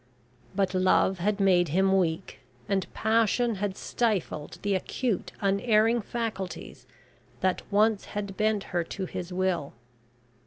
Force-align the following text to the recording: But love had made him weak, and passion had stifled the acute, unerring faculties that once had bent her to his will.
But 0.55 0.73
love 0.73 1.19
had 1.19 1.39
made 1.39 1.67
him 1.67 1.95
weak, 1.95 2.39
and 2.67 2.91
passion 2.91 3.53
had 3.61 3.77
stifled 3.77 4.57
the 4.63 4.73
acute, 4.73 5.31
unerring 5.41 6.01
faculties 6.01 6.87
that 7.41 7.61
once 7.71 8.05
had 8.05 8.35
bent 8.35 8.63
her 8.73 8.83
to 8.83 9.05
his 9.05 9.31
will. 9.31 9.73